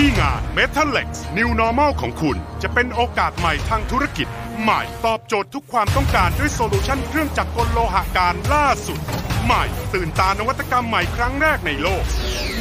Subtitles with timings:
[0.00, 1.08] ที่งาน Metalex
[1.38, 4.28] New Normal ของคุณ จะเป็นโอกาสใหม่ทางธุรกิจ
[4.62, 8.98] ใหม่ตอบโจทย์ทุกความต้องการด้วยโซลูชันเครื่องจักรกลโลหะการล่าสุด
[9.44, 9.64] ใหม่
[9.94, 12.04] ตื่นตานวัตกรรมใหม่ครั้งแรกในโลก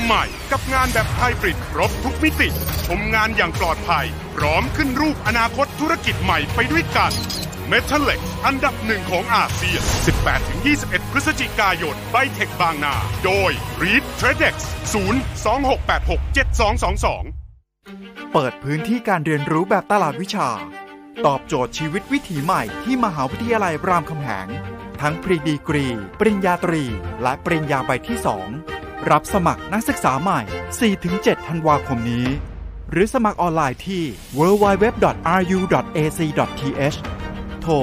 [0.03, 2.49] ใหม่กับงานแบบไฮบริดครบทุกมิติ
[2.88, 7.12] ชมงานอย่างปลอดภัย พร้อมขึ้นรูปอนาคตธุรกิจใหม่ไปด้วยกัน
[7.71, 9.81] m e t a l e x อันดับหนึ่งของอาเซียน
[10.48, 12.95] 18-21 พฤศจิกายนไบเทคบางนา
[13.26, 14.55] โดย Read Tradex
[14.93, 17.05] 026867222
[18.33, 20.49] เปิดพื้นที่การเรียนรู้แบบตลาดวิชา
[21.26, 24.48] ตอบโจทย์ชีวิตวิถีใหม่ที่มหาวิทยาลัยรามคำแหง
[25.01, 25.87] ทั้งปริดีกรี
[26.20, 26.84] ปริญญาตรี
[27.21, 28.17] และปริญญาใบที่
[28.63, 30.40] 2 รับสมัครนักศึกษาใหม่
[30.93, 32.27] 4-7 ธันวาคมนี้
[32.91, 34.03] หรือสมัครออนไลน์ที่
[34.40, 36.97] www.ru.ac.th
[37.62, 37.73] โทร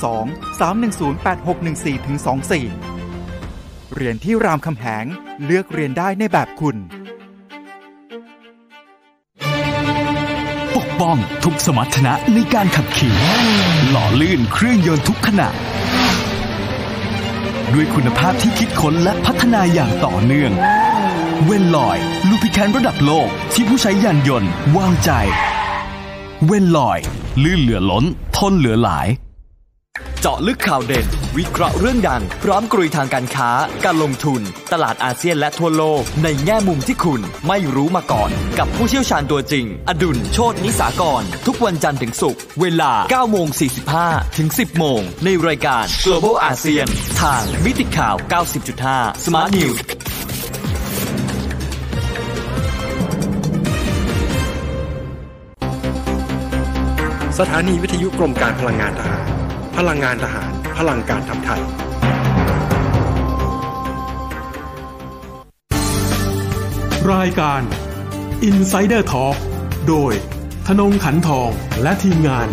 [0.00, 2.91] 02 310 8614 24
[3.96, 5.04] เรียนที่รามคำแหง
[5.44, 6.76] เลือกเรียนได้ในแบบคุณ
[10.76, 13.14] ปกป้องทุกสมรรถนะในการขับขี่
[13.90, 15.48] หล่อลื่นเครื่องยนต์ทุกขณะ
[17.72, 20.52] ด้วยคุณภาพที่คิดค้นและพัฒนาอย่างต่อเนื่อง
[21.44, 21.98] เวนลอย
[22.28, 25.10] ลูพิแคนระดับโลกที่ผู้ใช้ยานยนต์วางใจ
[26.46, 26.98] เวนลอย
[27.42, 28.04] ลื่นเหลือล้น
[28.36, 29.08] ทนเหลือหลาย
[30.24, 31.06] เจาะลึกข่าวเด่น
[31.38, 33.50] วิเคราะห์เรื่องดัง พร้อมกรุยทางการค้า
[33.84, 34.40] การลงทุน
[34.72, 43.46] ตลาดอาเซียนและทั่วโลก ในแง่มุมที่คุณไม่รู้มาก่อน กับผู้เชี่ยวชาญตัวจริง อดุลโชตนิสากร ทุกวันจันทร์ถึงศุกร์เวลา9โมง
[43.92, 46.88] 45 ถึง 10 โมง ในรายการ Global ASEAN
[47.20, 48.16] ทางมิติข่าว
[48.70, 49.78] 90.5 Smart News
[57.38, 59.31] สถานีวิทยุกรมการพลังงานทหาร
[59.78, 61.62] พลังงานทหาร พลังการทำไทย
[67.12, 67.62] รายการ
[68.48, 69.36] Insider Talk
[69.88, 70.12] โดย
[70.66, 71.50] ธนงขันทอง
[71.82, 72.48] และทีมงาน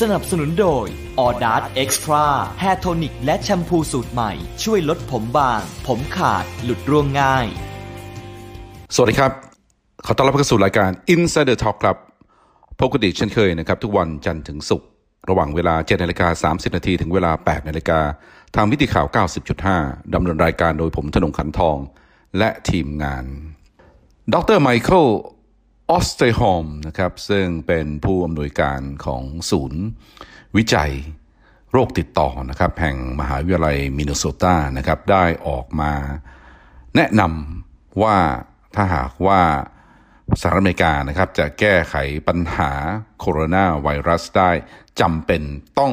[0.00, 0.86] สนับสนุนโดย
[1.20, 2.24] ออดาร์ Extra
[2.60, 4.32] hair tonic และแชมพูสูตรใหม่
[4.64, 7.46] ช่วยลดผมบาง ผมขาด หลุดร่วงง่าย
[8.94, 9.32] สวัสดีครับ
[10.06, 12.09] ขอต้อนรับเข้าสู่รายการ Insider Talk ครับ
[12.80, 14.88] พบกันอีกเช่นเคยนะครับ ทุกวันจันทร์ถึงศุกร์
[15.28, 18.00] ระหว่างเวลา7นาฬิกา30 นาทีถึงเวลา 8 นาฬิกา
[18.54, 19.06] ทางมิติข่าว
[19.60, 21.76] 90.5 ดำเนินรายการโดยผมธนงขันทอง
[22.38, 23.24] และทีมงาน
[24.34, 25.06] ดรไมเคิล
[25.90, 29.82] ออสเตรฮอมนะครับซึ่งเป็นผู้อำนวยการของศูนย์
[30.56, 30.92] วิจัย
[31.72, 35.92] โรคติดต่อนะครับแห่งมหาวิทยาลัยมินนิโซตานะครับได้ออกมา
[36.96, 38.16] แนะนำว่า
[38.74, 39.42] ถ้าหากว่า
[40.38, 41.94] สหรัฐอเมริกานะครับจะแก้ไข
[42.28, 42.72] ปัญหา
[43.20, 44.50] โคโรนาไวรัสได้
[45.00, 45.42] จำเป็น
[45.78, 45.92] ต้อง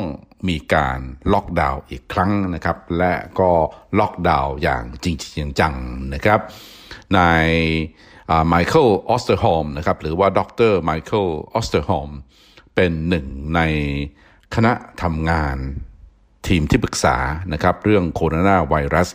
[0.49, 0.99] มีการ
[1.33, 3.51] ล็อกดาวน์อีกครั้งนะครับ และก็
[3.99, 5.09] ล็อกดาวน์อย่างจร
[5.41, 5.73] จริงจัง
[6.13, 6.39] นะครับ
[7.17, 7.47] นาย
[8.47, 10.39] ไมเคิลออสเตอร์โฮมนะครับหรือว่าด
[10.71, 12.09] รไมเคิลออสเตอร์โฮม
[12.75, 13.61] เป็นหนึ่งใน
[14.55, 15.57] คณะทำงาน
[16.47, 17.17] ทีมที่ปรึกษา
[17.53, 19.09] นะครับเรื่องโคโรนาไวรัส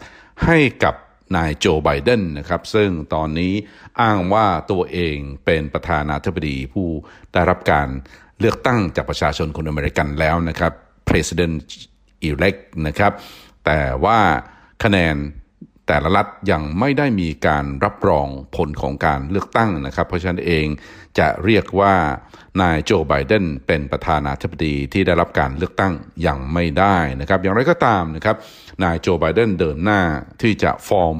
[0.44, 0.94] ให้กับ
[1.36, 3.52] นายโจไบเดนนะครับซึ่งตอนนี้
[4.00, 6.88] อ้างว่าตัวเองเป็นประธานาธิบดีผู้
[7.32, 7.88] ได้รับการ
[8.40, 10.72] เลือกตั้งจากประชาชนคนอเมริกันแล้วนะครับ
[11.08, 11.56] President
[12.28, 13.12] elect นะครับ
[13.66, 14.18] แต่ว่า
[14.84, 15.16] คะแนน
[15.86, 20.66] แต่ละรัฐยังไม่ได้มีการรับรองผลของการเลือกตั้งนะครับ เพราะฉะนั้นเอง
[21.18, 21.94] จะเรียกว่า
[22.60, 25.92] นายโจไบเดนเป็นประธานาธิบดีที่ได้รับการเลือกตั้ง
[26.26, 28.36] ยังไม่ได้นะครับ อย่างไรก็ตามนะครับ
[28.84, 30.02] นายโจไบเดนเดินหน้า
[30.42, 31.16] ที่จะฟอร์ม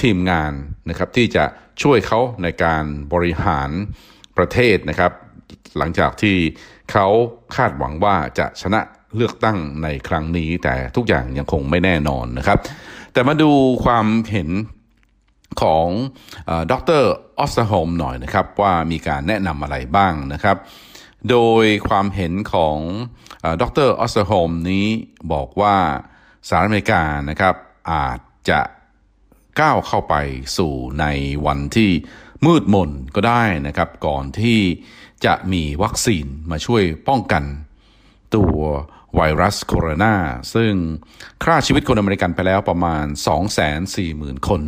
[0.00, 0.52] ทีมงาน
[0.88, 1.44] นะครับที่จะ
[1.82, 3.70] ช่วยเขาในการบริหาร
[4.36, 5.12] ประเทศนะครับ
[5.78, 6.36] หลังจากที่
[6.92, 7.06] เขา
[7.56, 8.80] คาดหวังว่าจะชนะ
[9.16, 12.58] เลือกตั้งในครั้งนี้ แต่ทุกอย่างยังคงไม่แน่นอนนะครับ
[13.12, 13.50] แต่มาดู
[13.84, 14.50] ความเห็น
[15.62, 15.88] ของ
[16.72, 17.02] ดร
[17.38, 20.56] ออสโฮมหน่อยนะครับ ว่ามีการแนะนำอะไรบ้างนะครับ
[21.30, 22.76] โดยความเห็นของ
[23.62, 24.86] ดรออสโฮมนี้
[25.32, 25.76] บอกว่า
[26.48, 27.54] สหรัฐอเมริกานะครับ
[27.92, 28.20] อาจ
[28.50, 28.60] จะ
[29.60, 30.14] ก้าวเข้าไป
[30.56, 31.06] สู่ใน
[31.46, 31.90] วันที่
[32.46, 34.60] มืดมนก็ได้นะครับ ก่อนที่
[35.24, 37.44] จะมีวัคซีนมาช่วยป้องกัน
[38.36, 38.58] ตัว
[39.16, 40.14] ไวรัสโคโรนา
[40.54, 40.72] ซึ่ง
[41.44, 43.04] ฆ่าชีวิตคนอเมริกันไปแล้วประมาณ
[43.76, 44.62] 240,000 คน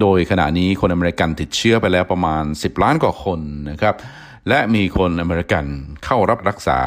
[0.00, 3.40] โดยขณะนี้คนอเมริกันติดเชื้อไปแล้วประมาณ 10 ล้านกว่าคน
[3.70, 3.94] นะครับ
[4.48, 5.64] และมีคนอเมริกัน
[6.04, 6.80] เข้ารับรักษา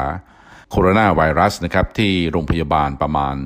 [0.70, 3.36] โคโรนาไวรัสนะครับที่โรงพยาบาลประมาณ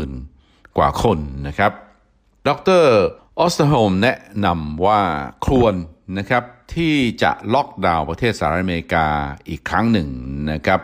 [0.00, 1.72] 60,000 กว่าคนนะครับ
[2.46, 2.48] ด
[2.82, 2.84] ร
[3.38, 5.00] ออสเตอร์โฮมแนะนำว่า
[5.46, 5.74] ควร
[6.18, 6.44] นะครับ
[6.74, 9.06] ที่จะล็อกดาวน์ประเทศสหรัฐอเมริกา
[9.48, 10.08] อีกครั้งหนึ่ง
[10.52, 10.80] นะครับ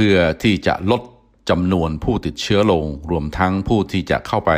[0.00, 1.02] เพื่อที่จะลด
[1.50, 4.52] จำนวนผู้ติดเชื้อลง รวมทั้งผู้ที่จะเข้าไป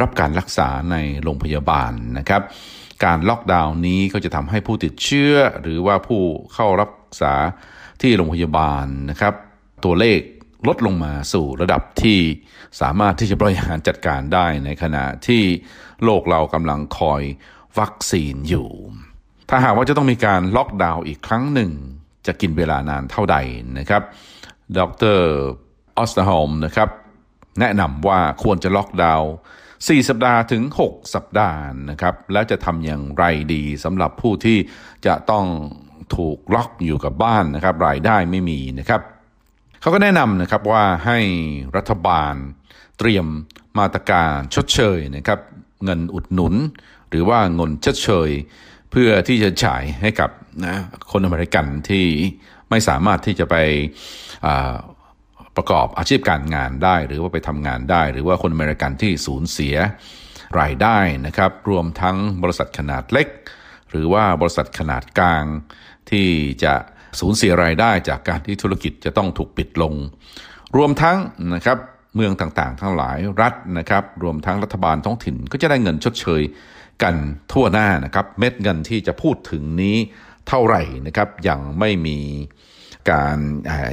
[0.00, 2.42] รับการรักษาในโรงพยาบาลนะครับ
[3.04, 5.32] การล็อกดาวน์นี้ก็จะทำให้ผู้ติดเชื้อ
[5.62, 6.22] หรือว่าผู้
[6.54, 7.34] เข้ารักษา
[8.02, 9.34] ที่โรงพยาบาลนะครับ
[9.84, 10.20] ตัวเลข
[10.68, 12.20] ลดลงมาสู่ระดับที่
[12.80, 15.42] สามารถที่จะบริหารจัดการได้ในขณะที่
[16.04, 17.22] โลกเรากำลังคอย
[17.78, 18.68] วัคซีนอยู่
[19.50, 21.70] ถ้าหากว่าจะต้องมีการล็อกดาวน์อีกครั้งหนึ่ง
[22.26, 23.36] จะกินเวลานานเท่าใด
[23.78, 24.02] นะครับ
[24.76, 24.86] ดรอ
[26.02, 26.88] อสเตอร์โฮมนะครับ
[27.60, 29.32] แนะนำว่าควรจะล็อกดาวน์
[29.70, 33.24] 4สัปดาห์ถึง 6 สัปดาห์นะครับ แล้วจะทำอย่างไร
[33.54, 34.58] ดีสำหรับผู้ที่
[35.06, 35.46] จะต้อง
[36.16, 39.00] ถูกล็อกอยู่กับบ้านนะครับ รายได้ไม่มีนะครับ
[39.80, 41.18] เขาก็แนะนำนะครับว่าให้
[41.76, 42.34] รัฐบาล
[42.98, 43.26] เตรียม
[43.78, 45.40] มาตรการชดเชยนะครับ
[45.84, 46.54] เงินอุดหนุน
[47.08, 48.30] หรือว่าเงินชดเชย
[48.90, 50.30] เพื่อที่จะจ่ายให้กับ
[50.66, 50.76] นะ
[51.10, 52.06] คนอเมริกันที่
[52.70, 53.56] ไม่สามารถที่จะไป
[55.56, 59.74] ประกอบอาชีพการงานได้ หรือว่าไปทำงานได้ หรือว่าคนอเมริกันที่สูญเสีย
[60.60, 63.28] รายได้นะครับ รวมทั้งบริษัทขนาดเล็ก
[63.90, 65.44] หรือว่าบริษัทขนาดกลาง
[66.10, 66.28] ที่
[66.64, 66.74] จะ
[67.20, 69.94] สูญเสียรายได้จากการที่ธุรกิจจะต้องถูกปิดลง
[70.76, 71.18] รวมทั้ง
[71.54, 71.78] นะครับ
[72.14, 76.42] เมืองต่างๆ ทั้งหลายรัฐนะครับ รวมทั้งรัฐบาลท้องถิ่นก็จะได้เงินชดเชย
[77.02, 77.14] กัน
[77.52, 79.96] ทั่วหน้านะครับ เม็ดเงินที่จะพูดถึงนี้
[80.48, 82.18] เท่าไหร่นะครับยังไม่มี
[83.10, 83.38] การ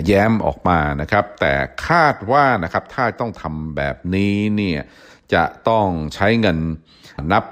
[0.06, 1.54] แย้มออกมานะครับ แต่
[1.88, 4.80] คาดว่านะครับถ้าต้องทำแบบนี้เนี่ย
[5.34, 6.58] จะต้องใช้เงิน
[7.32, 7.44] นับ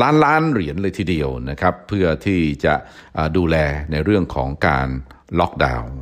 [0.00, 2.74] ล้านล้านเหรียญเลยทีเดียวนะครับ เพื่อที่จะ
[3.36, 3.56] ดูแล
[3.90, 4.88] ในเรื่องของการ
[5.40, 5.94] ล็อกดาวน์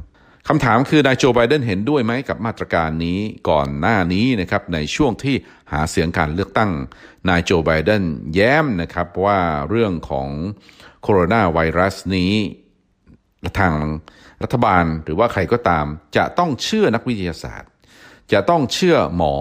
[0.48, 3.18] คำถามคือนายโจไบเดนเห็นด้วยไหมกับมาตรการนี้
[3.48, 5.36] ก่อนหน้านี้นะครับในช่วงที่
[5.72, 6.70] หาเสียงการเลือกตั้ง
[7.28, 8.02] นายโจไบเดน
[8.34, 10.28] แย้มนะครับว่าเรื่องของ
[11.02, 12.32] โคโรนาไวรัสนี้
[13.58, 13.74] ทาง
[14.42, 15.86] รัฐบาลหรือว่าใครก็ตาม
[16.16, 17.70] จะต้องเชื่อนักวิทยาศาสตร์
[18.32, 19.36] จะต้องเชื่อหมอ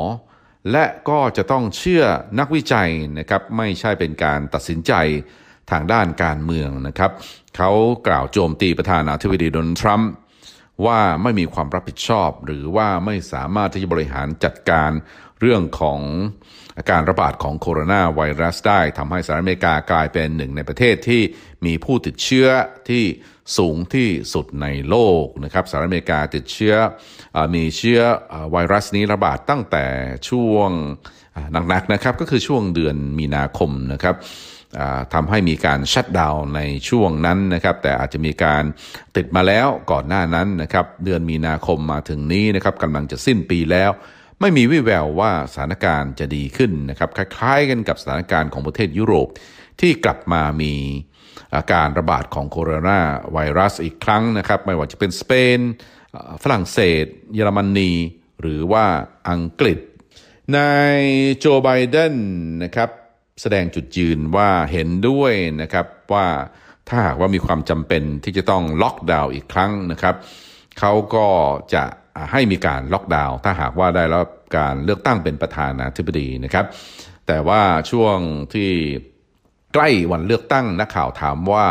[0.72, 2.04] และก็จะต้องเชื่อ
[2.40, 2.90] นักวิจัย
[3.20, 4.94] นะครับไม่ใช่เป็นการตัดสินใจ
[5.72, 7.12] ทางด้านการเมืองนะครับ
[7.58, 7.72] เขา
[8.08, 10.12] กล่าวโจมตีประธานาธิบดีโดนัลด์ทรัมป์
[10.86, 14.92] ว่าไม่มีความรับผิดชอบ หรือว่าไม่สามารถที่จะบริหารจัดการ
[15.40, 16.00] เรื่องของ
[16.92, 21.22] การระบาดของโคโรนาไวรัสได้ทำให้สหรัฐอเมริกากลายเป็นหนึ่งในประเทศที่
[21.66, 22.48] มีผู้ติดเชื้อ
[22.90, 23.04] ที่
[23.58, 26.76] สูงที่สุดในโลกนะครับสหรัฐอเมริกาติดเชื้อ
[27.36, 28.00] อมีเชื้อ
[28.52, 29.86] ไวรัสนี้ระบาดตั้งแต่
[30.30, 30.70] ช่วง
[31.70, 34.16] หนักๆนะครับก็คือช่วงเดือนมีนาคมนะครับ
[35.14, 38.64] ทำให้มีการชัดดาวน์ในช่วงนั้นนะครับ แต่อาจจะมีการ
[39.16, 43.92] ติดมาแล้วก่อนหน้านั้นนะครับ เดือนมีนาคมมาถึงนี้นะครับกำลังจะสิ้นปีแล้ว
[44.40, 49.28] ไม่มีวิแววว่าสถานการณ์จะดีขึ้นนะครับ คล้ายๆกันกับสถานการณ์ของประเทศยุโรป
[49.82, 50.74] ที่กลับมามี
[51.56, 53.00] อาการระบาดของโคโรนา
[53.34, 55.60] ไวรัสอีกครั้งนะครับ ไม่ว่าจะเป็นสเปน
[56.44, 57.92] ฝรั่งเศส เยอรมนี
[58.42, 58.86] หรือว่า
[59.30, 59.80] อังกฤษ
[60.58, 61.00] นาย
[61.38, 62.16] โจไบเดน
[62.64, 62.90] นะครับ
[63.42, 66.28] แสดงจุดยืนว่าเห็นด้วยนะครับว่า
[66.90, 70.16] ถ้าหากว่ามีความจำเป็นที่จะต้องล็อกดาวน์อีกครั้งนะครับ
[70.80, 71.28] เขาก็
[71.74, 71.84] จะ
[72.32, 74.28] ให้มีการล็อกดาวน์ถ้าหากว่าได้รับ
[74.58, 76.66] การเลือกตั้งเป็นประธานาธิบดีนะครับ
[77.28, 78.18] แต่ว่าช่วง
[78.54, 78.72] ที่
[79.74, 81.66] ใกล้วันเลือกตั้งนักข่าวถามว่า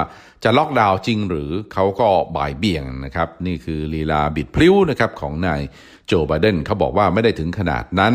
[0.44, 5.61] จะล็อกดาวน์จริงหรือเขาก็บ่ายเบี่ยงนะครับ นี่คือลีลาบิดพลิ้วนะครับของนาย
[6.06, 8.14] โจไบเดนเขาบอกว่าไม่ได้ถึงขนาดนั้น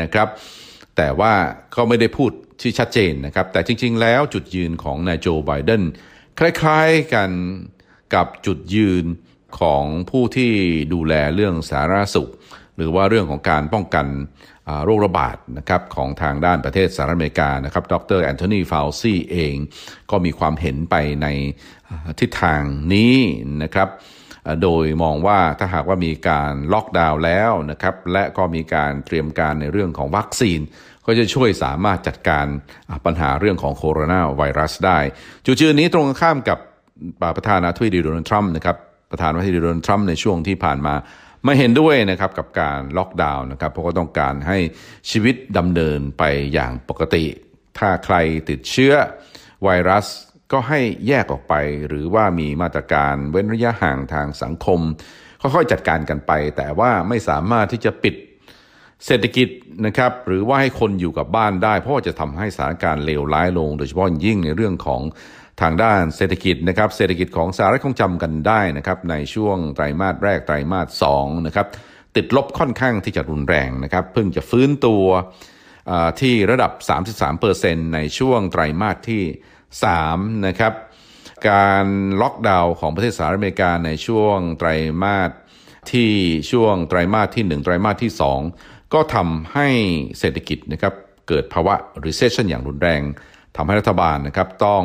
[0.00, 0.28] นะครับ
[0.96, 1.32] แต่ว่า
[1.74, 5.82] ก็ไม่ได้พูด ที่ชัดเจนนะครับ แต่จริง ๆ แล้วจุดยืนของนายโจไบเดน
[6.38, 7.30] คล้าย ๆกัน
[8.14, 9.04] กับจุดยืน
[9.60, 10.52] ของผู้ที่
[10.92, 12.30] ดูแลเรื่องสาธารณสุข
[12.76, 14.06] หรือว่าเรื่องของการป้องกัน
[14.84, 19.56] โรคระบาดนะครับของทางด้านประเทศสหรัฐอเมริกานะครับ ดรแอนโทนีฟาวซีเอง
[20.10, 21.26] ก็มีความเห็นไปใน
[22.20, 22.62] ทิศทาง
[22.94, 23.16] นี้
[23.62, 23.88] นะครับ
[24.62, 30.60] โดยมองว่าถ้าหากว่ามีการล็อกดาวน์แล้วนะครับ และก็มีการเตรียมการในเรื่องของวัคซีน
[31.06, 32.46] ก็จะช่วยสามารถจัดการ
[33.06, 34.98] ปัญหาเรื่องของโคโรนาไวรัสได้
[35.46, 36.58] จุดยืนนี้ตรงข้ามกับ
[37.36, 38.76] ประธานาธิบดีโดนัลด์ทรัมป์นะครับ
[39.10, 40.94] ประธานาธิบดีโดนัลด์ทรัมป์ในช่วงที่ผ่านมา
[41.44, 44.58] ไม่เห็นด้วยนะครับกับการล็อกดาวน์นะครับเพราะก็ต้องการให้
[45.10, 46.22] ชีวิตดำเนินไป
[46.52, 47.24] อย่างปกติ
[47.78, 48.16] ถ้าใคร
[48.48, 48.92] ติดเชื้อ
[49.64, 50.06] ไวรัส
[50.52, 51.54] ก็ให้แยกออกไป
[51.88, 54.80] หรือว่ามีมาตรการเว้นระยะห่างทางสังคม
[55.40, 58.14] ค่อยๆจัดการกันไป แต่ว่าไม่สามารถที่จะปิด
[59.04, 59.48] เศรษฐกิจ
[59.86, 65.02] นะครับหรือว่าให้คนอยู่กับบ้านได้ เพราะว่าจะทำให้สถานการณ์เลวร้ายลง โดยเฉพาะยิ่งในเรื่องของ
[65.62, 71.66] ทางด้านเศรษฐกิจนะครับเศรษฐกิจของสหรัฐคงจำกันได้นะครับในช่วงไตรมาสแรกไตรมาสสองนะครับ
[72.16, 75.04] ติดลบค่อนข้างที่จะรุนแรงนะครับเพิ่งจะฟื้นตัว
[76.20, 76.72] ที่ระดับ
[77.32, 79.22] 33%ในช่วงไตรมาสที่
[79.84, 80.72] 3นะครับ
[81.50, 81.86] การ
[82.20, 84.68] ล็อกดาวน์ของประเทศสหรัฐอเมริกาในช่วงไตร
[85.02, 85.30] มาส
[85.92, 86.10] ที่
[86.50, 88.12] ช่วงไตรมาสที่ 1 ไตรมาสที่
[88.48, 89.68] 2 ก็ทำให้
[90.18, 90.94] เศรษฐกิจนะครับ
[91.28, 91.74] เกิดภาวะ
[92.06, 93.02] recession อย่างรุนแรง
[93.56, 94.82] ทำให้รัฐบาลนะครับต้อง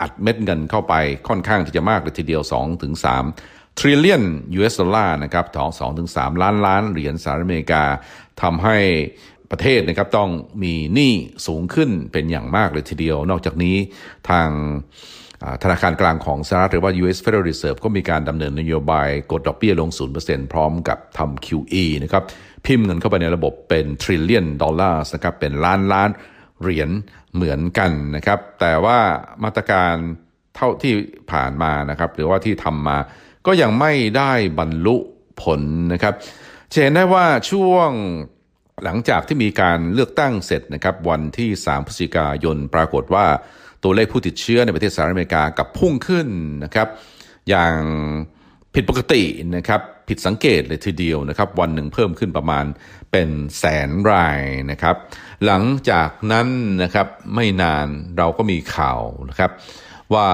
[0.00, 0.94] อัดเม็ดเงินเข้าไป
[1.28, 2.42] ค่อนข้างที่จะมากเลยทีเดียว
[3.10, 4.24] 2-3 trillion
[4.58, 5.70] US ดอลลาร์นะครับของ
[6.06, 7.82] 2-3 ล้านล้านเหรียญสหรัฐอเมริกา
[8.42, 8.78] ทำให้
[9.50, 10.30] ประเทศนะครับต้อง
[10.62, 11.12] มีหนี้
[11.46, 13.76] สูงขึ้นเป็นอย่างมากเลยทีเดียว นอกจากนี้
[14.30, 14.48] ทาง
[15.62, 22.24] ธนาคารกลางของสหรัฐหรือว่า US Federal Reserve ก็มีการดำเนินนโยบายกดดอกเบี้ยลง 0%พร้อมกับทำ QE นะครับ
[22.66, 26.10] พิมพ์เงินเข้าไปในระบบเป็น trillion dollars นะครับเป็นล้านล้าน
[26.60, 26.90] เหรียญ
[27.34, 28.98] เหมือนกันนะครับ แต่ว่า
[29.44, 29.94] มาตรการ
[30.56, 30.92] เท่าที่
[31.32, 32.98] ผ่านมานะครับ หรือว่าที่ทำมา
[33.46, 34.96] ก็ยังไม่ได้บรรลุ
[35.42, 35.60] ผล
[35.92, 36.14] นะครับ
[36.82, 37.90] เห็นได้ว่าช่วง
[38.84, 43.26] หลังจากที่มีการเลือกตั้งเสร็จนะครับวันที่ 3 พฤศจิกายนปรากฏว่า
[43.82, 46.28] ตัวเลขผู้ติดเชื้อในประเทศสหรัฐอเมริกากับพุ่งขึ้น
[46.64, 46.88] นะครับ
[47.48, 47.76] อย่าง
[48.74, 49.22] ผิดปกติ
[49.56, 52.64] นะครับ ผิดสังเกตเลยทีเดียวนะครับ วันหนึ่งเพิ่มขึ้นประมาณ
[53.12, 54.96] เป็นแสนรายนะครับ
[55.44, 56.48] หลังจากนั้น
[56.82, 57.86] นะครับไม่นาน
[58.18, 59.50] เราก็มีข่าวนะครับ
[60.14, 60.28] ว่า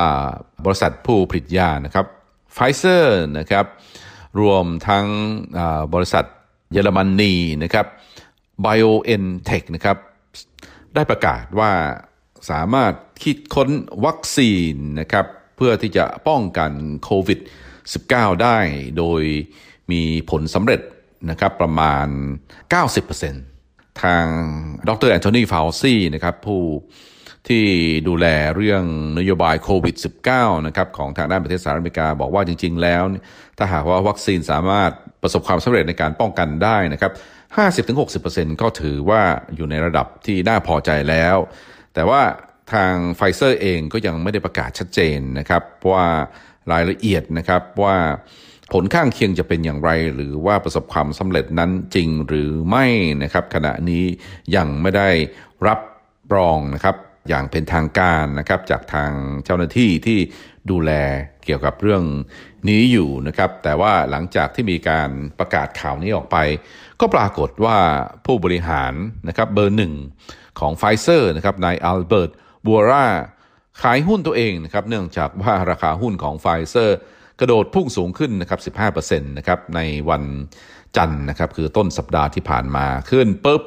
[0.64, 2.06] บริษัทผู้ผลิตยานะครับ
[2.54, 3.66] ไฟเซอร์นะครับ
[4.40, 5.06] รวมทั้ง
[5.94, 6.24] บริษัท
[6.72, 7.86] เยอรมนีนะครับ
[8.64, 9.96] BioNTech นะครับ
[10.94, 11.72] ได้ประกาศว่า
[12.50, 12.92] สามารถ
[13.24, 13.70] คิดค้น
[14.04, 16.72] วัคซีนนะครับ เพื่อที่จะป้องกัน
[17.04, 17.50] โควิด -19
[17.92, 18.58] 19 ได้
[18.98, 19.22] โดย
[19.92, 20.80] มีผลสำเร็จ
[21.30, 22.06] นะครับประมาณ
[22.84, 24.26] 90%ทาง
[24.88, 26.62] ดรแอนโทนีฟาวซีนะครับผู้
[27.48, 27.64] ที่
[28.08, 28.84] ดูแลเรื่อง
[29.18, 29.96] นโยบายโควิด
[30.30, 33.02] -19 นะครับของทางด้านประเทศสหรัฐอเมริกาบอกว่าจริง ๆ แล้ว
[33.58, 34.90] ถ้าหากว่าวัคซีนสามารถ
[35.22, 37.12] ประสบความสำเร็จในการป้องกันได้นะครับ
[37.86, 39.22] 50-60%ก็ถือว่า
[39.56, 41.36] อยู่ในระดับที่น่าพอใจแล้ว
[41.94, 42.20] แต่ว่า
[42.72, 46.06] ทางไฟเซอร์เองก็ยังไม่ได้ประกาศชัดเจนนะครับว่า
[46.72, 47.96] รายละเอียดนะครับว่า
[48.72, 52.86] ผลข้างเคียงจะเป็นอย่างไร หรือว่าประสบความสำเร็จนั้นจริงหรือไม่
[53.22, 54.04] นะครับ ขณะนี้
[54.56, 55.08] ยังไม่ได้
[55.66, 55.80] รับ
[56.34, 56.96] รองนะครับ
[57.28, 59.10] อย่างเป็นทางการนะครับจากทาง
[59.44, 60.18] เจ้าหน้าที่ที่
[60.70, 60.92] ดูแล
[61.44, 62.04] เกี่ยวกับเรื่อง
[62.68, 66.36] นี้อยู่นะครับ แต่ว่าหลังจากที่มีการประกาศข่าวนี้ออกไป
[67.00, 67.76] ก็ปรากฏว่า
[68.26, 68.92] ผู้บริหาร
[69.28, 69.94] นะครับเบอร์หนึ่ง
[70.60, 72.30] ของไฟเซอร์นะครับนายอัลเบิร์ต
[72.66, 73.06] บัวรา
[73.82, 76.98] ขายหุ้นตัวเองนะครับเนื่องจากว่าราคาหุ้นของไฟเซอร์
[77.40, 80.24] กระโดดพุ่งสูงขึ้นนะครับ 15%นะครับในวัน
[80.96, 83.62] จันทร์นะครับคือต้นสัปดาห์ที่ผ่านมาขึ้นปุ๊บ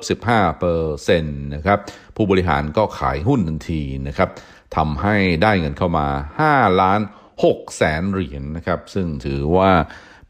[0.61, 1.79] 15%นะครับ
[2.15, 4.29] ผู้บริหารก็ขายหุ้นทันทีนะครับ
[4.75, 6.07] ทำให้ได้เงินเข้ามา
[6.45, 7.01] 5 ล้าน
[7.43, 9.71] 6แสนเหรียญนนะครับ ซึ่งถือว่า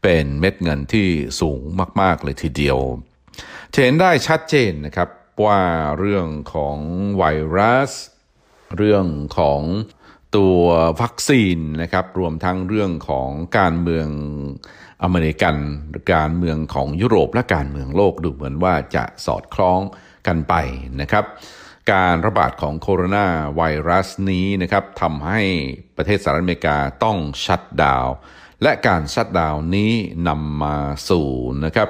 [0.02, 1.08] เป็นเม็ดเงินที่
[1.40, 1.60] สูง
[2.00, 2.78] มาก ๆ เลยทีเดียว
[3.72, 5.08] เห็นได้ชัดเจนนะครับ
[5.44, 5.60] ว่า
[5.98, 6.78] เรื่องของ
[7.18, 7.24] ไว
[7.58, 7.92] รัส
[8.76, 9.06] เรื่อง
[9.38, 9.60] ของ
[10.36, 10.60] ตัว
[11.00, 13.28] วัคซีนนะครับรวมทั้งเรื่องของ
[13.58, 14.08] การเมือง
[15.02, 15.56] อเมริกัน
[16.14, 19.80] การเมืองของยุโรปและการเมืองโลกดูเหมือนว่าจะสอดคล้อง
[20.26, 20.54] กันไป
[21.00, 21.24] นะครับ
[21.92, 23.26] การระบาดของโคโรนา
[23.56, 25.40] ไวรัสนี้นะครับทำให้
[25.96, 28.06] ประเทศสหรัฐอเมริกาต้องชัดดาว
[28.62, 29.92] และการชัดดาวนี้
[30.28, 30.76] นำมา
[31.08, 31.28] สู่
[31.64, 31.88] นะครับ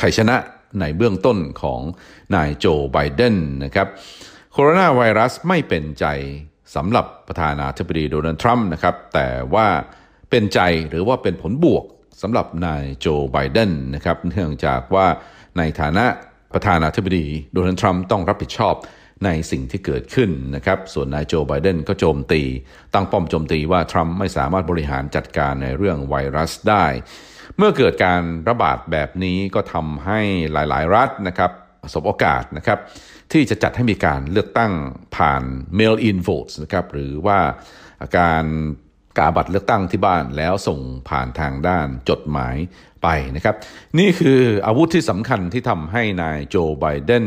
[0.00, 0.36] ชัยชนะ
[0.80, 1.80] ในเบื้องต้นของ
[2.34, 3.88] นายโจไบเดนนะครับ
[4.56, 6.06] โคโรนาไวรัสไม่เป็นใจ
[6.74, 9.66] สำหรับประธานาธิบดีโดนัลด์ทรัมป์นะครับ แต่ว่า
[10.30, 11.84] เป็นใจหรือว่าเป็นผลบวก
[12.22, 15.06] สำหรับนายโจไบเดนนะครับ เนื่องจากว่า
[15.58, 16.04] ในฐานะ
[16.54, 18.74] ประธานาธิบดีโดนัลด์ทรัมป์ต้องรับผิดชอบ
[19.24, 22.42] ในสิ่งที่เกิดขึ้นนะครับ ส่วนนายโจไบเดนก็โจมตี
[22.94, 26.86] ตั้งป้อมโจมตีว่าทรัมป์ไม่สามารถบริหารจัดการในเรื่องไวรัสได้
[27.56, 30.20] เมื่อเกิดการระบาดแบบนี้ก็ทำให้
[30.52, 31.50] หลาย ๆ รัฐนะครับ
[31.92, 32.80] สบโอกาสนะครับ
[33.32, 34.72] ที่จะจัดให้มีการเลือกตั้ง
[35.16, 35.42] ผ่าน
[35.78, 37.38] mail in votes นะครับหรือว่า
[38.18, 38.44] การ
[39.18, 42.56] กาบัตรเลือกตั้งที่บ้านแล้วส่งผ่านทางด้านจดหมาย
[43.02, 43.54] ไปนะครับ
[43.98, 47.26] นี่คืออาวุธที่สำคัญที่ทำให้นายโจไบเดน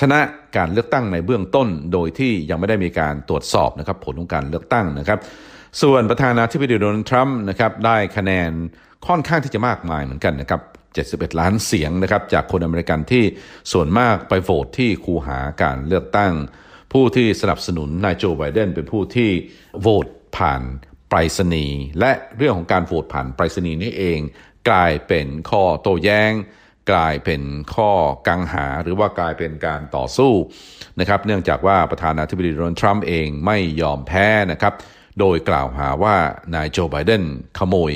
[0.00, 0.20] ชนะ
[0.56, 5.18] การเลือกตั้งในเบื้องต้น โดยที่ยังไม่ได้มีการตรวจสอบนะครับผลของการเลือกตั้งนะครับ
[5.82, 8.50] ส่วนประธานาธิบดีโดนัลด์ทรัมป์นะครับได้คะแนน
[9.06, 10.60] ค่อนข้างที่จะมากมายเหมือนกันนะครับ
[11.02, 13.24] 71 ล้านเสียงนะครับจากคนอเมริกันที่
[13.72, 16.32] ส่วนมากไปโหวตที่คูหาการเลือกตั้ง
[16.92, 19.30] ผู้ที่สนับสนุนนายโจไบเดนเป็นผู้ที่
[19.80, 20.62] โหวตผ่าน
[21.08, 24.18] ไปรษณีย์และเรื่องของการโหวตผ่านไปรษณีย์นี่เอง
[24.68, 26.32] กลายเป็นข้อโต้แย้ง
[26.90, 27.42] กลายเป็น
[27.74, 27.92] ข้อ
[28.26, 30.32] กังหาหรือว่ากลายเป็นการต่อสู้
[31.00, 34.74] นะครับเนื่องจากว่าประธานาธิบดีโดนัลด์ทรัมป์เองไม่ยอมแพ้นะครับ
[35.20, 36.16] โดยกล่าวหาว่า
[36.54, 37.24] นายโจไบเดน
[37.58, 37.92] ขโมย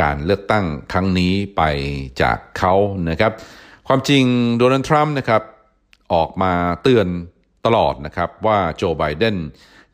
[0.00, 1.62] การเลือกตั้งครั้งนี้ไป
[2.22, 2.74] จากเขา
[3.10, 3.32] นะครับ
[3.88, 4.24] ความจริง
[4.58, 5.42] โดนัลด์ทรัมป์นะครับ
[6.14, 7.06] ออกมาเตือน
[7.66, 9.36] ตลอดนะครับว่าโจไบเดน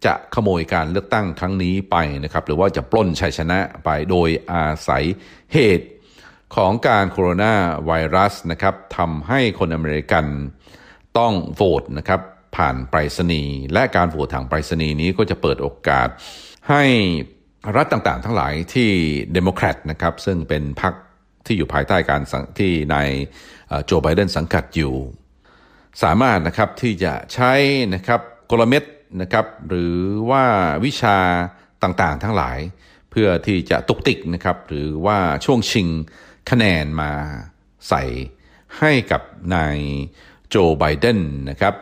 [0.06, 5.04] จะขโมยการเลือกตั้งครั้งนี้ไปนะครับหรือว่าจะปล้นชัยชนะไปโดยอาศัย
[5.52, 5.86] เหตุ
[6.56, 7.54] ของการโคโรนา
[7.86, 10.24] ไวรัสนะครับทำให้คนอเมริกัน
[11.18, 12.20] ต้องโหวตนะครับ
[12.56, 16.08] ผ่านไปรษณีย์และการโหวตทางไปรษณีย์นี้ก็จะเปิดโอกาส
[16.70, 16.84] ให้
[17.76, 18.90] รัฐต่างๆ ทั้งหลายที่
[19.32, 20.94] เดโมแครตนะครับซึ่งเป็นพรรค
[21.46, 22.20] ที่อยู่ภายใต้การ
[22.58, 23.08] ที่นาย
[23.84, 24.94] โจไบเดนสังกัดอยู่
[26.02, 27.52] สามารถนะครับที่จะใช้
[27.94, 28.20] นะครับ
[28.50, 28.84] กลเม็ด
[29.22, 29.96] นะครับหรือ
[30.30, 30.44] ว่า
[30.84, 31.18] วิชา
[31.82, 32.58] ต่างๆ ทั้งหลาย
[33.10, 35.88] เพื่อที่จะตุกติกนะครับหรือว่าช่วงชิง
[36.50, 37.12] คะแนนมา
[37.88, 38.02] ใส่
[38.78, 39.22] ให้กับ
[39.54, 39.78] นาย
[40.48, 41.20] โจไบเดน
[41.50, 41.74] นะครับ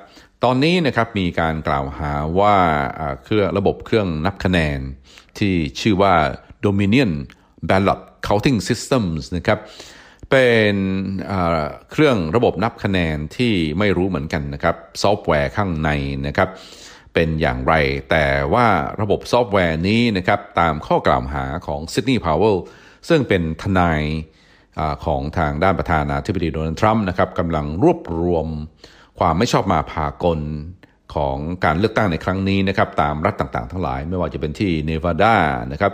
[0.45, 2.57] ตอนนี้นะครับมีการกล่าวหาว่า
[3.25, 4.79] เครื่องระบบเครื่องนับคะแนน
[5.41, 6.15] ที่ชื่อว่า
[6.65, 7.13] Dominion
[7.69, 9.59] Ballot Counting Systems นะครับ
[10.31, 10.75] เป็น
[11.91, 15.91] เครื่องระบบนับคะแนนที่ไม่รู้เหมือนกันนะครับซอฟต์แวร์ข้างใน
[16.27, 16.49] นะครับ
[17.15, 17.75] เป็นอย่างไร
[18.11, 18.67] แต่ว่า
[19.01, 22.57] ระบบซอฟต์แวร์นี้นะครับตามข้อกล่าวหาของซิดนีย์พาวเวล
[23.09, 28.47] ซึ่งเป็นทนายของทางด้านประธานาธิบดีโดนัลด์ทรัมป์นะครับกำลังรวบรวม
[29.19, 30.41] ความไม่ชอบมาพากล
[31.15, 35.37] ของการเลือกตั้งในครั้งนี้นะครับตามรัฐต่างๆ ทั้งหลาย ไม่ว่าจะเป็นที่เนวาดา
[35.73, 35.93] นะครับ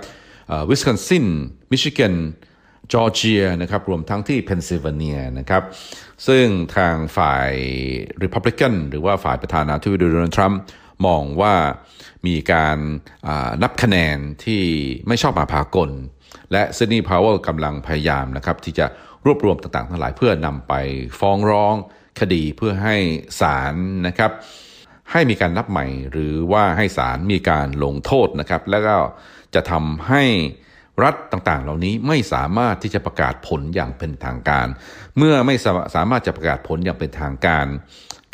[0.68, 1.26] วิสคอนซิน
[1.72, 2.14] มิชิแกน
[2.92, 5.62] จอร์เจียนะครับรวมทั้งที่เพนซิลเวเนียนะครับ
[6.26, 7.50] ซึ่งทางฝ่าย
[8.22, 10.60] ริพับลิกันหรือว่าฝ่ายประธานาธิบดีโดนัลด์ทรัมป์
[11.06, 11.54] มองว่า
[12.26, 12.78] มีการ
[13.62, 14.62] นับคะแนนที่
[15.08, 15.90] ไม่ชอบมาพากล
[16.52, 18.86] และซิดนีย์พาวเวลกำลังพยายามนะครับที่จะ
[19.26, 20.74] รวบรวมต่างๆ ทั้งหลายเพื่อนำไป
[21.20, 21.74] ฟ้องร้อง
[22.20, 22.96] คดีเพื่อให้
[23.40, 23.74] ศาล
[24.06, 24.30] นะครับ
[25.12, 28.96] ให้มีการนับใหม่ หรือว่าให้ศาลมีการลงโทษนะครับ แล้วก็
[29.54, 30.24] จะทำให้
[31.02, 34.66] รัฐต่างๆ เหล่านี้ไม่สามารถที่จะประกาศผลอย่างเป็นทางการ
[35.18, 35.54] เมื่อไม่
[35.94, 37.66] สามารถจะประกาศผลอย่างเป็นทางการ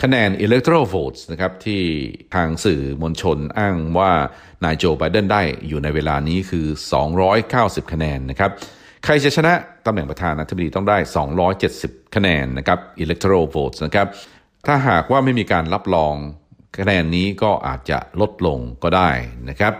[0.02, 1.82] คะแนน electoral votes นะครับที่
[2.34, 4.10] ทางสื่อมวลชนอ้างว่า
[4.64, 6.66] นายโจไบเดนได้อยู่ในเวลานี้คือ
[7.28, 8.50] 290 คะแนนนะครับ
[9.04, 9.52] ใครจะชนะ
[9.86, 10.96] ตำแหน่งประธานาธิบดีต้องได้
[11.56, 14.06] 270 คะแนนนะครับ electoral votes นะครับ
[14.66, 16.14] ถ้าหากว่าไม่มีการรับรอง
[16.76, 19.10] คะแนนนี้ก็อาจจะลดลงก็ได้
[19.48, 19.74] นะครับ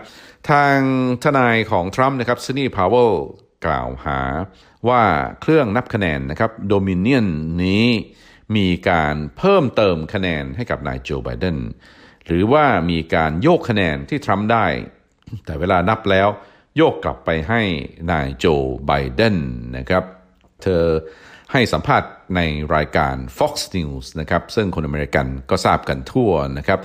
[0.49, 0.77] ทาง
[1.23, 3.11] ทนายของทรัมป์นะครับซินีพาวเวล
[3.65, 4.19] กล่าวหา
[4.89, 5.03] ว่า
[5.41, 7.27] เครื่องนับคะแนนนะครับโดมิเนียน
[7.63, 7.87] นี้
[8.55, 11.57] มีการเพิ่มเติมคะแนนให้กับนายโจไบเดน
[12.25, 14.65] หรือว่ามีการโยกคะแนนที่ทรัมป์ได้
[15.45, 16.27] แต่เวลานับแล้ว
[16.77, 17.61] โยกกลับไปให้
[18.11, 18.45] นายโจ
[18.85, 19.37] ไบเดน
[19.77, 20.03] นะครับ
[20.63, 20.83] เธอ
[21.51, 22.41] ให้สัมภาษณ์ ใน
[22.75, 26.79] รายการ Fox News นะครับซึ่งคนอเมริกันก็ทราบกันทั่วนะครับ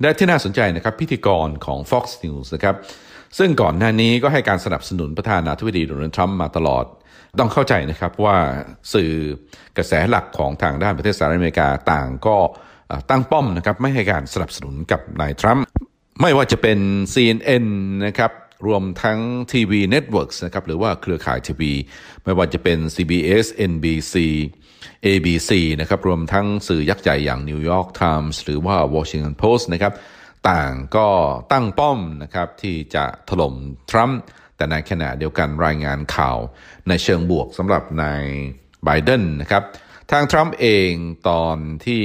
[0.00, 2.76] และที่น่าสนใจนะครับพิธีกรของ Fox News นะครับ
[3.38, 6.84] ซึ่งก่อนหน้านี้ก็ให้การสนับสนุนประธานาธิบดีโดนัลด์ทรัมป์มาตลอด
[7.38, 8.36] ต้องเข้าใจนะครับว่า
[8.94, 9.10] สื่อ
[9.76, 12.36] กระแสหลักของทางด้านประเทศสหรัฐอเมริกาต่างก็
[13.10, 15.64] ตั้งป้อมนะครับไม่ให้การสนับสนุนกับนายทรัมป์
[16.20, 16.78] ไม่ว่าจะเป็น
[17.14, 17.66] CNN
[18.06, 18.32] นะครับ
[18.66, 19.18] รวมทั้ง
[19.52, 21.72] ทีวี network นะครับหรือว่าเครือข่ายทีวี
[22.24, 24.14] ไม่ว่าจะเป็น CBS NBC
[25.06, 29.92] ABC นะครับรวมทั้งสื่อยักษ์ใหญ่อย่าง New York Times หรือว่า Washington Post นะครับ
[30.50, 31.08] ต่างก็
[31.52, 33.54] ตั้งป้อมนะครับที่จะถล่ม
[33.90, 34.20] ทรัมป์
[34.56, 36.38] แต่ในขณะเดียวกันรายงานข่าว
[36.88, 38.24] ในเชิงบวกสำหรับนาย
[38.84, 39.62] ไบเดนนะครับ
[40.12, 40.90] ทางทรัมป์เอง
[41.28, 41.56] ตอน
[41.86, 42.02] ที่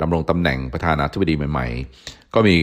[0.00, 2.58] ดำรงตำแหน่งประธานาธิบดีใหม่ๆ ก็มี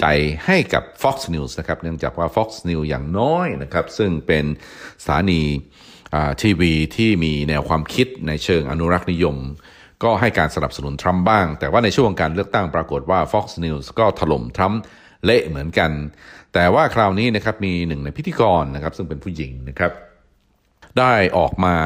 [0.00, 0.04] ใจ
[0.46, 4.44] ให้กับ Fox News นะครับเนื่องจากว่า Fox News อย่างน้อยนะครับซึ่งเป็น
[5.02, 5.42] สถานี
[6.42, 9.36] ทีวีที่มีแนวความคิดในเชิงอนุรักษ์นิยม
[10.02, 14.80] ก็ให้การสนับสนุนทรัมป์บ้าง แต่ว่าในช่วงการเลือกตั้งปรากฏว่า Fox News ก็ถล่มทรัมป์
[15.24, 15.90] เละเหมือนกัน
[16.54, 19.92] แต่ว่าคราวนี้นะครับมีหนึ่งในพิธีกรนะครับซึ่งเป็นผู้หญิงนะครับ
[20.98, 21.76] ได้ออกมา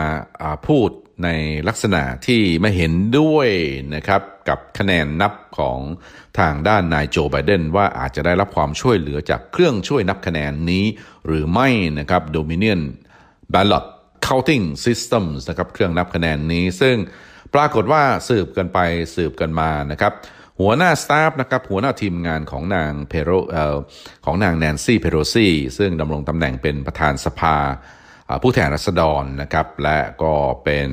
[0.67, 0.91] พูด
[1.25, 1.29] ใน
[1.69, 3.49] ลักษณะที่ไม่เห็นด้วย
[3.95, 5.79] นะครับกับคะแนนนับของ
[6.39, 10.85] ทางด้านนายโจไบเดนว่าอาจจะได้รับความช่วยเหลือจากเครื่องช่วยนับคะแนนนี้
[11.27, 12.81] หรือไม่นะครับ Dominion
[13.55, 13.87] Ballot
[14.27, 16.97] Counting Systems นะครับเครื่องนับคะแนนนี้ ซึ่ง
[17.55, 18.79] ปรากฏว่าสืบกันไป
[19.15, 20.13] สืบกันมานะครับ
[20.61, 23.31] หัวหน้าสตาฟนะครับหัวหน้าทีมงานของนางเพโร
[24.25, 27.57] ของนางแนนซี่เพโรซี่ซึ่งดำรงตำแหน่งเป็นประธานสภา
[28.43, 30.35] ผู้แทนราษฎรนะครับและก็
[30.65, 30.89] เป็น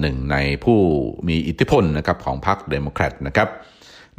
[0.00, 0.80] หนึ่งในผู้
[1.28, 3.48] มีอิทธิพลนะครับของพรรคเดโมแครตนะครับ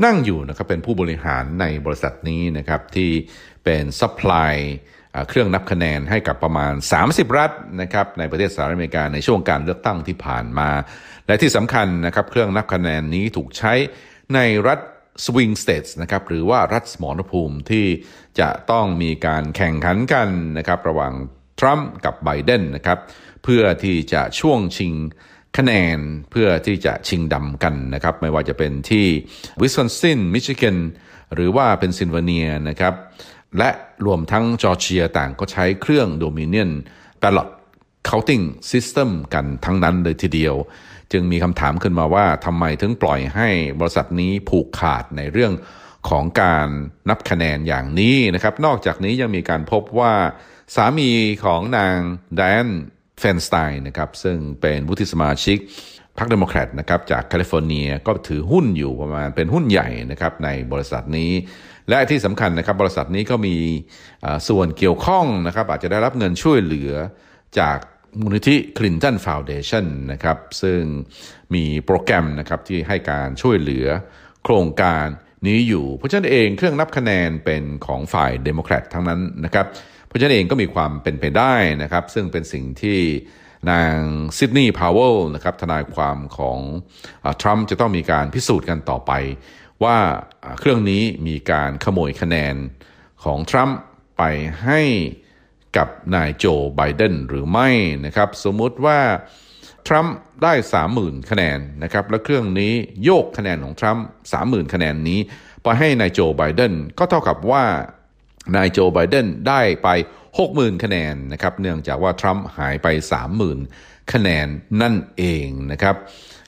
[0.06, 3.12] นั่งอยู่นะครับเป็นผู้บริหารในบริษัทนี้นะครับที่
[3.64, 4.95] เป็น supply อ่า
[5.30, 6.74] เครื่องนับคะแนนให้กับประมาณ
[7.06, 7.52] 30 รัฐ
[7.82, 10.70] นะครับในประเทศสหรัฐอเมริกาในช่วงการเลือกตั้งที่ผ่านมา
[11.28, 13.74] และที่สำคัญนะครับเครื่องนับคะแนนนี้ถูกใช้
[14.36, 14.80] ในรัฐ
[15.26, 17.86] swing states นะครับหรือว่ารัฐสมรภูมิที่
[18.40, 21.14] จะต้องมีการแข่งขันกันนะครับระหว่าง
[21.60, 23.00] ทรัมป์กับไบเดนนะครับ
[23.44, 24.94] เพื่อที่จะช่วงชิง
[25.58, 26.00] คะแนน
[26.32, 29.06] เพื่อที่จะชิงดำกันนะครับไม่ว่าจะเป็นที่
[29.62, 30.78] วิสคอนซินมิชิแกน
[31.36, 32.94] หรือว่าเพนซิลเวเนียนะครับ
[33.58, 33.70] และ
[34.06, 36.72] รวมทั้งจอร์เจียต่างก็ใช้เครื่อง Dominion
[37.22, 37.50] ballot
[38.10, 40.56] counting system กันทั้งนั้นเลยทีเดียว
[41.12, 45.54] จึงมีคำถามขึ้นมาว่าทำไมถึงปล่อยให้บริษัทนี้ผูกขาดในเรื่อง
[46.10, 46.68] ของการ
[47.10, 50.14] นับคะแนนอย่างนี้นะครับ นอกจากนี้ยังมีการพบว่า
[50.76, 51.10] สามี
[51.46, 51.98] ของนาง
[52.36, 52.68] ไดแอน
[53.20, 55.58] ไฟน์สไตน์นะครับซึ่งเป็นวุฒิสมาชิก
[56.18, 61.32] พรรคเดโมแครตนะครับจากแคลิฟอร์เนียก็ถือหุ้นอยู่ประมาณเป็นหุ้นใหญ่นะครับในบริษัทนี้
[61.90, 63.56] และที่สำคัญนะครับบริษัทนี้ก็มี
[64.50, 66.92] ส่วนเกี่ยวข้องนะครับอาจจะได้รับเงินช่วยเหลือ
[67.60, 67.78] จาก
[68.22, 70.82] มูลนิธิ Clinton Foundationนะครับซึ่ง
[71.54, 73.88] มีโปรแกรมนะครับที่ให้การช่วยเหลือ
[74.44, 75.06] โครงการ
[75.48, 79.66] นี้อยู่ เพราะฉะนั้นเองเครื่องนับคะแนนเป็นของฝ่ายเดโมแครตทั้งนั้นนะครับ
[80.08, 83.00] เพราะฉะนั้นเองก็มีความเป็นไปได้นะครับ ซึ่งเป็นสิ่งที่
[83.72, 83.96] นาง
[84.38, 86.60] ซิดนีย์พาวเวลนะครับทนายความของ
[87.42, 89.12] ทรัมป์จะต้องมีการพิสูจน์กันต่อไป
[89.84, 89.98] ว่า
[90.60, 92.56] เครื่องนี้มีการขโมยคะแนน
[93.24, 93.80] ของทรัมป์
[94.18, 94.24] ไป
[94.64, 94.82] ให้
[95.78, 97.70] กับนายโจไบเดนหรือไม่
[98.06, 99.00] นะครับ สมมุติว่า
[99.88, 100.54] ทรัมป์ได้
[100.92, 104.06] 30,000 คะแนนนะครับ แล้วเครื่องนี้โยกคะแนนของทรัมป์
[104.40, 105.20] 30,000 คะแนนนี้
[105.64, 107.64] ไปให้นายโจไบเดนก็เท่ากับว่า
[108.56, 109.90] นายโจไบเดนได้ไป
[110.36, 112.88] 60,000 คะแนนนะครับ เนื่องจากว่าทรัมป์หายไป
[113.52, 114.48] 30,000 คะแนน
[114.82, 115.96] นั่นเองนะครับ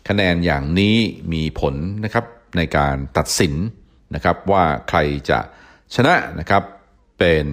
[0.10, 0.96] คะแนนอย่างนี้
[1.34, 2.26] มีผลนะครับ
[2.58, 3.54] ในการตัดสิน
[4.16, 5.40] นะครับว่าใครจะ
[5.96, 6.64] ชนะนะครับ
[7.20, 7.48] เป็น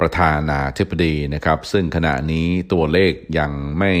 [0.00, 3.92] ประธานาธิบดีนะครับ ซึ่งขณะนี้ตัวเลขยังไม่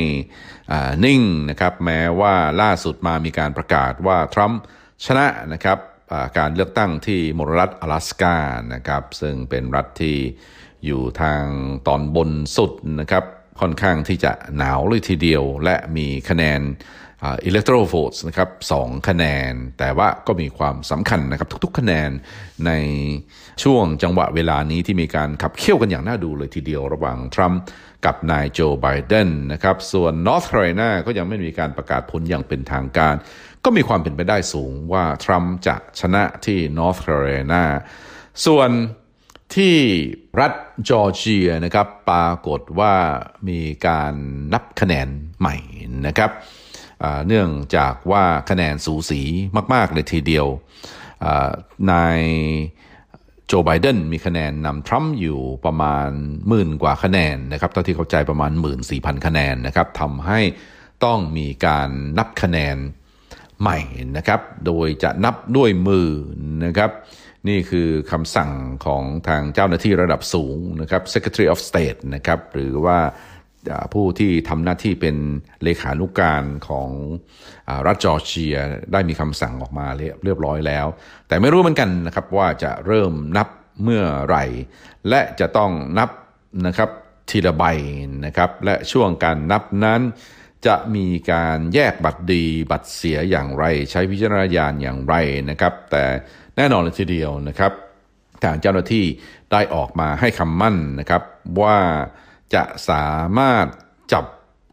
[1.04, 4.60] นิ่งนะครับ แม้ว่าล่าสุดมามีการประกาศว่าทรัมป์
[5.06, 5.78] ชนะนะครับ
[6.38, 8.36] การเลือกตั้งที่มรรัฐ阿拉สกา
[8.74, 10.16] นะครับ ซึ่งเป็นรัฐที่
[10.86, 11.44] อยู่ทาง
[11.86, 13.24] ตอนบนสุดนะครับ
[13.60, 16.60] ค่อนข้างที่จะหนาวเลยทีเดียว และมีคะแนน
[17.22, 22.10] อ่า electoral votes นะครับสองคะแนน แต่ว่าก็มีความสำคัญนะครับทุกๆ คะแนน
[22.66, 22.72] ใน
[23.62, 27.60] ช่วงจังหวะเวลานี้ที่มีการขับเคี่ยวกันอย่างน่าดูเลยทีเดียวระหว่างทรัมป์
[28.06, 33.14] กับนายโจไบเดนนะครับส่วน North Carolina ก็ยังไม่มีการประกาศผลอย่างเป็นทางการ
[33.64, 37.64] ก็มีความเป็นไปได้สูงว่าทรัมป์จะชนะที่ North Carolina
[38.46, 38.70] ส่วน
[39.56, 39.76] ที่
[40.40, 40.52] รัฐ
[40.88, 42.94] จอร์เจียนะครับปรากฏว่า
[43.48, 44.14] มีการ
[44.52, 45.56] นับคะแนนใหม่
[46.06, 46.30] นะครับ
[47.26, 49.20] เนื่องจากว่าคะแนนสูสี
[49.74, 50.46] มาก ๆ เลยทีเดียว
[51.90, 52.20] นาย
[53.46, 56.08] โจไบเดนมีคะแนนนำทรัมป์อยู่ประมาณ
[56.48, 58.52] หมื่นกว่าคะแนนนะครับเท่าที่เข้าใจประมาณ
[58.88, 60.40] 14,000 คะแนนนะครับทำให้
[61.04, 62.76] ต้องมีการนับคะแนน
[63.60, 63.78] ใหม่
[64.16, 66.08] นะครับ โดยจะนับด้วยมือ
[66.64, 66.90] นะครับ
[67.48, 68.50] นี่คือคำสั่ง
[68.84, 72.98] ของทางเจ้าหน้าที่ระดับสูงนะครับ Secretary of State นะครับ หรือว่า
[73.92, 75.16] ผู้ที่ทำหน้าที่เป็น
[75.62, 76.90] เลขานุการของ
[77.68, 78.56] อรัฐจอร์เจีย
[78.92, 80.86] ได้มีคำสั่งออกมาเรียบเรียบร้อยแล้ว
[81.28, 83.48] แต่ไม่รู้เหมือนกันนะครับว่าจะเริ่มนับ
[83.82, 84.44] เมื่อไหร่
[85.08, 86.10] และจะต้องนับ
[86.66, 86.90] นะครับ
[87.30, 87.64] ทีละใบ
[88.26, 90.00] นะครับและช่วงการนับนั้น
[90.66, 95.14] จะมีการแยกบัตรดีบัตรเสียอย่างไร ใช้วิจารณญาณอย่างไร
[95.50, 96.04] นะครับ แต่
[96.56, 97.72] แน่นอนเลยทีเดียวนะครับ
[98.44, 99.04] ทางเจ้าหน้าที่
[99.52, 101.22] ได้ออกมาให้คำมั่นนะครับ
[101.62, 101.78] ว่า
[102.54, 103.08] จะสา
[103.38, 103.66] มารถ
[104.12, 104.24] จับ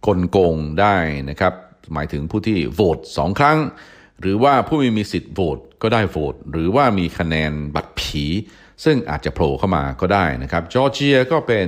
[0.07, 0.95] กลโกงได้
[1.29, 1.53] นะครับ
[1.93, 3.57] หมายถึงผู้ที่โหวตสองครั้ง
[4.21, 8.23] หรือว่าผู้ไม่มีสิทธิ์โหวตก็ได้โหวตหรือว่ามีคะแนนบัตรผี
[8.83, 11.67] ซึ่งอาจจะโผล่เข้ามาก็ได้นะครับจอร์เจียก็เป็น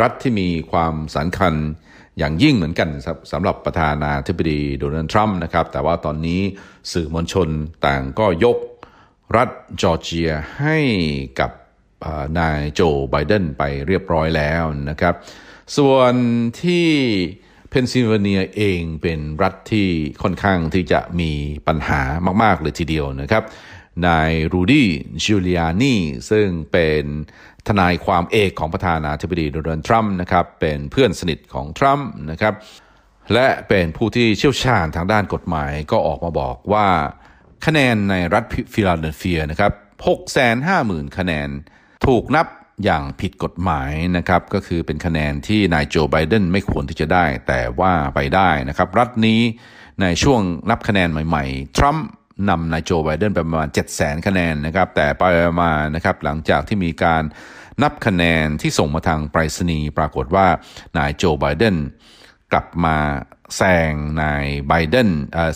[0.00, 1.54] รัฐที่มีความสำคัญ
[2.18, 2.88] อย่างยิ่งเหมือนกัน
[3.32, 6.40] สำหรับประธานาธิบดีโดนัลด์ทรัมป์นะครับ แต่ว่าตอนนี้
[6.92, 7.48] สื่อมวลชน
[7.86, 8.56] ต่างก็ยก
[9.36, 9.48] รัฐ
[9.82, 10.78] จอร์เจียให้
[11.40, 11.50] กับ
[12.38, 15.14] นายโจไบเดนไปเรียบร้อยแล้วนะครับ
[15.76, 16.14] ส่วน
[16.62, 16.88] ที่
[17.70, 19.88] เพนซิลเวเนียเองเป็นรัฐที่
[20.22, 21.32] ค่อนข้างที่จะมี
[21.68, 22.00] ปัญหา
[22.42, 23.44] มาก ๆ เลยทีเดียวนะครับ
[24.06, 24.88] นายรูดี้
[25.22, 25.94] จิวเลียนี
[26.30, 27.04] ซึ่งเป็น
[27.68, 32.54] ทนายความเอกของประธานาธิบดีโดนัลด์ทรัมป์นะครับเป็นเพื่อนสนิทของทรัมป์นะครับ
[33.34, 36.88] และเป็นผู้ที่เชี่ยวชาญทางด้านกฎหมายก็ออกมาบอกว่า
[37.66, 39.72] คะแนนในรัฐฟิลาเดลเฟียนะครับ
[40.44, 41.48] 650,000 คะแนน
[42.06, 42.46] ถูกนับ
[42.84, 49.40] อย่างผิดกฎหมายนะครับก็คือเป็นคะแนนที่นายโจไบเดนไม่ควรที่จะได้ แต่ว่าไปได้นะครับรัฐนี้
[50.00, 52.06] ในช่วงนับคะแนนใหม่ๆ ทรัมป์
[52.48, 55.22] นำนายโจไบเดนไปประมาณ 7 0 0 0 0 0 คะแนนนะครับแต่ไป
[55.62, 57.22] มานะครับหลังจากที่มีการ
[57.82, 60.46] นับคะแนนที่ส่งมาทางไปรษณีย์ปรากฏว่า
[60.98, 61.76] นายโจไบเดน
[62.52, 62.96] กลับมา
[63.56, 65.08] แซงนายไบเดน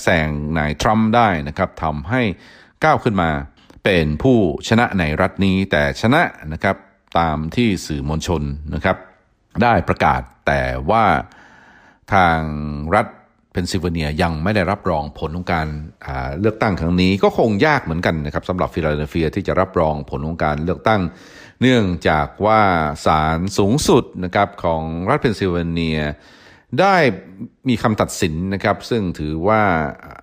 [0.03, 0.29] แซง
[0.59, 2.23] นายทรัมป์ได้นะครับทำให้
[2.85, 3.31] ก้าวขึ้นมา
[3.85, 6.77] เป็นผู้ชนะในรัฐนี้แต่ชนะนะครับ
[7.19, 8.43] ตามที่สื่อมวลชน
[8.75, 8.97] นะครับ
[9.63, 11.05] ได้ประกาศแต่ว่า
[12.15, 12.39] ทาง
[12.95, 13.07] รัฐ
[13.53, 15.69] เพนซิลเวเนียยังไม่ได้รับรองผลของการ
[16.41, 21.01] เลือกตั้งครั้งนี้ก็คงยากเหมือนกันนะครับสำหรับฟิลาเดลเฟียที่จะรับรองผลของการเลือกตั้ง
[21.61, 22.61] เนื่องจากว่า
[23.07, 26.01] ศาลสูงสุดนะครับของรัฐเพนซิลเวเนีย
[26.81, 26.97] ได้
[27.69, 29.63] มีคำตัดสินนะครับ ซึ่งถือว่า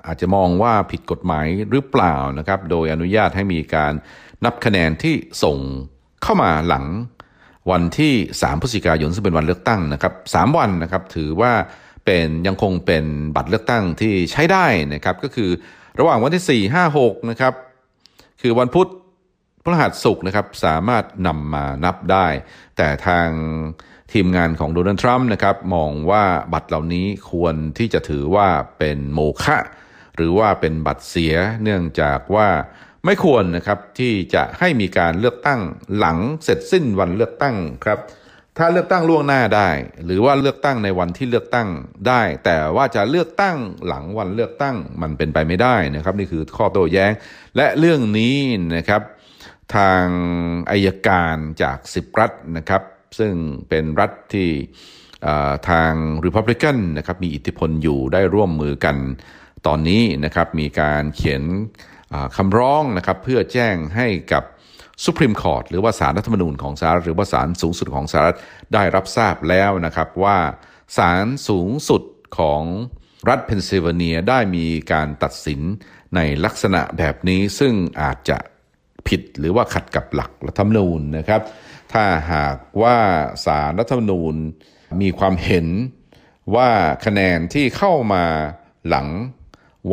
[0.05, 3.93] อาจจะมองว่าผิดกฎหมายหรือเปล่านะครับ โดยอนุญาตให้มีการ
[4.45, 5.57] นับคะแนนที่ส่ง
[6.23, 6.85] เข้ามาหลัง
[7.71, 11.53] วันที่ 3 พฤศจิกายนซึ่งเป็นวันเลือกตั้งนะครับ3วันนะครับถือว่า
[12.05, 15.49] เป็นยังคงเป็นบัตรเลือกตั้งที่ใช้ได้นะครับก็คือ
[15.99, 17.53] ระหว่างวันที่ 4 5 6นะครับ
[18.41, 18.89] คือวันพุธ
[19.63, 22.27] พฤหัสศุกร์นะครับสามารถนำมานับได้
[22.77, 23.29] แต่ทาง
[24.13, 28.47] ทีมงานของโดนัลด์ทรัมป์นะครับมองว่าบัตรเหล่านี้ควรที่จะถือว่า
[28.79, 29.57] เป็นโมฆะ
[30.15, 32.47] หรือว่าเป็นบัตรเสียเนื่องจากว่า
[33.05, 35.59] ไม่ควรนะครับที่จะให้มีการเลือกตั้ง
[35.97, 37.55] หลังเสร็จสิ้นวันเลือกตั้ง
[37.85, 37.99] ครับ
[38.57, 39.69] ถ้าเลือกตั้งล่วงหน้าได้
[40.05, 41.67] หรือว่าเลือกตั้งในวันที่เลือกตั้ง
[42.07, 43.57] ได้ แต่ว่าจะเลือกตั้ง
[43.87, 47.11] หลังวันเลือกตั้งมันเป็นไปไม่ได้นะครับ นี่คือข้อโต้แย้ง
[47.55, 48.37] และเรื่องนี้
[48.75, 49.01] นะครับ
[49.75, 50.05] ทาง
[50.71, 52.81] อายการจากสิบรัฐนะครับ
[53.19, 53.33] ซึ่ง
[53.69, 54.49] เป็นรัฐที่
[55.69, 55.91] ทาง
[56.25, 58.95] Republican นะครับมีอิทธิพลอยู่ได้ร่วมมือกัน
[59.67, 61.43] ตอนนี้นะครับ มีการเขียน
[62.37, 64.43] คำร้องนะครับเพื่อแจ้งให้กับ
[65.03, 68.37] สุพรีมคอร์ทหรือว่าสารรัฐธรรมนูญของสหรัฐหรือว่าสารสูงสุดของสหรัฐ
[68.73, 70.37] ได้รับทราบแล้วนะครับว่า
[70.97, 72.03] ศาลสูงสุด
[72.37, 72.63] ของ
[73.29, 75.61] รัฐเพนซิลเวเนียได้มีการตัดสิน
[76.15, 78.37] ในลักษณะแบบนี้ซึ่งอาจจะ
[79.07, 81.41] ผิดหรือว่าขัดกับหลักรัฐธรรมนูญนะครับ
[81.93, 82.97] ถ้าหากว่า
[83.45, 84.35] ศาลรัฐธรรมนูญ
[85.01, 85.67] มีความเห็น
[86.55, 86.69] ว่า
[87.05, 88.23] คะแนนที่เข้ามา
[88.89, 89.07] หลัง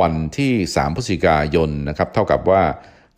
[0.00, 2.62] วันที่ 3พฤศจิกายนนะครับเท่ากับว่า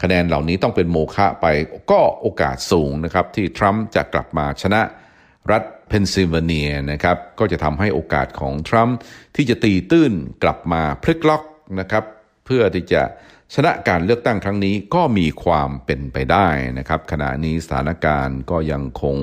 [0.03, 1.47] คะแนนเหล่านี้ต้องเป็นโมฆะไป
[1.91, 4.83] ก็โอกาสสูงนะครับที่ทรัมป์จะกลับมาชนะ
[5.51, 8.97] รัฐเพนซิลเวเนียนะครับก็จะทำให้โอกาสของทรัมป์
[9.37, 10.13] ที่จะตีตื้น
[10.43, 11.43] กลับมาพลิกล็อก
[11.81, 12.05] นะครับ
[12.47, 13.03] เพื่อที่จะ
[13.55, 19.17] ชนะการเลือกตั้งครั้งนี้ก็มีความเป็นไปได้นะครับ ขณะนี้สถานการณ์ก็ยังคง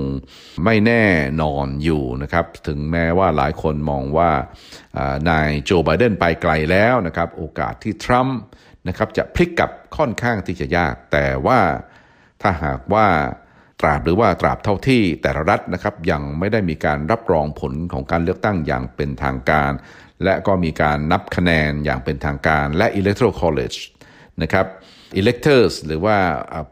[0.64, 1.06] ไม่แน่
[1.42, 4.32] นอนอยู่นะครับ ถึงแม้ว่าหลายคนมองว่า
[5.30, 8.40] นายโจไบเดนไปไกลแล้วนะครับ โอกาสที่ทรัมป์
[8.88, 11.60] นะครับจะพลิกกลับค่อนข้างที่จะยาก แต่ว่า
[12.42, 13.08] ถ้าหากว่า
[13.82, 19.72] ตราบหรือว่าตราบเท่าที่แต่ละรัฐนะครับยังไม่ได้มีการรับรองผลของการเลือกตั้งอย่างเป็นทางการ
[20.24, 23.78] และก็มีการนับคะแนนอย่างเป็นทางการ และ electoral college
[24.42, 24.66] นะครับ
[25.22, 26.18] electors หรือว่า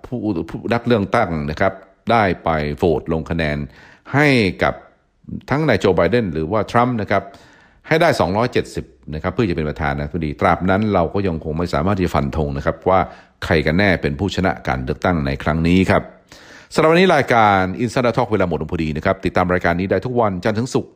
[0.06, 0.20] ผู้
[0.50, 1.74] ผู้นักเลือกตั้งนะครับ
[2.12, 3.58] ได้ไปโหวตลงคะแนน
[4.14, 4.28] ให้
[4.64, 4.74] กับ
[5.50, 7.24] ทั้งนายโจไบเดนหรือว่าทรัมป์นะครับ
[7.88, 8.10] ให้ได้
[8.62, 13.00] 270 นะครับเพื่อจะเป็นประธานาธิบดี ตราบนั้นเราก็ยังคงไม่สามารถที่จะฟันธงนะครับว่า
[13.46, 16.04] ใครกันแน่เป็นผู้ชนะการเลือกตั้งในครั้งนี้ครับ
[16.74, 20.92] สำหรับวันนี้รายการอินสตาทอกเวลาหมดลงพอดีนะครับ ติดตามรายการนี้ได้ทุกวันจันทร์ถึงศุกร์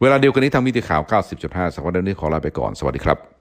[0.00, 1.02] เวลาเดียวกันนี้ทางมิติข่าว
[1.38, 3.37] 90.5สัปดาห์นี้ขอลาไปก่อน สวัสดีครับ